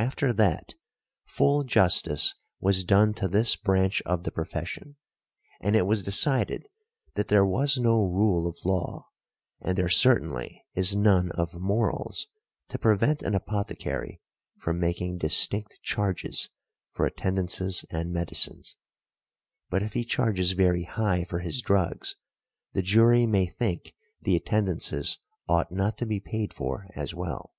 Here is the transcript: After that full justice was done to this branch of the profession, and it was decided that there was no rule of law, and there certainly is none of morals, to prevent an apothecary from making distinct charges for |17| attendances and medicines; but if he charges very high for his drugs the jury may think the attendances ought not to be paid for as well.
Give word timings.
After 0.00 0.32
that 0.32 0.74
full 1.26 1.62
justice 1.62 2.34
was 2.58 2.82
done 2.82 3.14
to 3.14 3.28
this 3.28 3.54
branch 3.54 4.02
of 4.02 4.24
the 4.24 4.32
profession, 4.32 4.96
and 5.60 5.76
it 5.76 5.86
was 5.86 6.02
decided 6.02 6.66
that 7.14 7.28
there 7.28 7.46
was 7.46 7.78
no 7.78 8.04
rule 8.04 8.48
of 8.48 8.56
law, 8.64 9.06
and 9.60 9.78
there 9.78 9.88
certainly 9.88 10.66
is 10.74 10.96
none 10.96 11.30
of 11.30 11.54
morals, 11.54 12.26
to 12.70 12.80
prevent 12.80 13.22
an 13.22 13.32
apothecary 13.32 14.20
from 14.58 14.80
making 14.80 15.18
distinct 15.18 15.78
charges 15.84 16.48
for 16.90 17.08
|17| 17.08 17.12
attendances 17.12 17.84
and 17.92 18.10
medicines; 18.12 18.74
but 19.68 19.84
if 19.84 19.92
he 19.92 20.04
charges 20.04 20.50
very 20.50 20.82
high 20.82 21.22
for 21.22 21.38
his 21.38 21.62
drugs 21.62 22.16
the 22.72 22.82
jury 22.82 23.24
may 23.24 23.46
think 23.46 23.94
the 24.20 24.34
attendances 24.34 25.18
ought 25.48 25.70
not 25.70 25.96
to 25.96 26.06
be 26.06 26.18
paid 26.18 26.52
for 26.52 26.88
as 26.96 27.14
well. 27.14 27.54